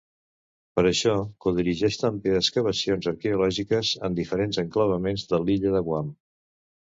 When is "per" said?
0.77-0.83